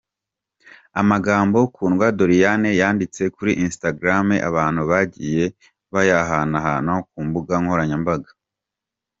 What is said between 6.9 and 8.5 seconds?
ku mbuga nkoranyambaga.